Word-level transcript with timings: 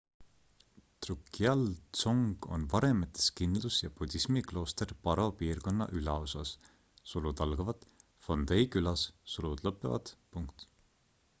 drukgyal 1.05 1.59
dzong 1.97 2.45
on 2.55 2.63
varemetes 2.71 3.27
kindlus 3.41 3.77
ja 3.83 3.89
budismi 3.99 4.41
klooster 4.51 4.93
paro 5.07 5.25
piirkonna 5.41 5.87
ülaosas 5.99 6.55
phondey 8.29 8.71
külas 8.77 9.05